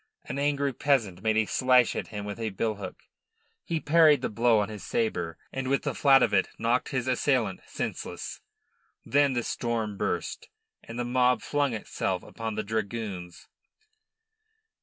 An 0.25 0.39
angry 0.39 0.73
peasant 0.73 1.21
made 1.21 1.37
a 1.37 1.45
slash 1.45 1.95
at 1.95 2.07
him 2.07 2.25
with 2.25 2.39
a 2.39 2.49
billhook. 2.49 2.95
He 3.63 3.79
parried 3.79 4.23
the 4.23 4.29
blow 4.31 4.57
on 4.57 4.67
his 4.67 4.83
sabre, 4.83 5.37
and 5.53 5.67
with 5.67 5.83
the 5.83 5.93
flat 5.93 6.23
of 6.23 6.33
it 6.33 6.49
knocked 6.57 6.89
his 6.89 7.07
assailant 7.07 7.59
senseless. 7.67 8.41
Then 9.05 9.33
the 9.33 9.43
storm 9.43 9.97
burst, 9.97 10.47
and 10.83 10.97
the 10.97 11.05
mob 11.05 11.43
flung 11.43 11.73
itself 11.73 12.23
upon 12.23 12.55
the 12.55 12.63
dragoons. 12.63 13.47